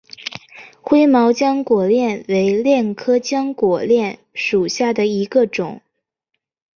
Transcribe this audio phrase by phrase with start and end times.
[0.81, 5.79] 灰毛浆果楝为楝科浆果楝属下的一个种。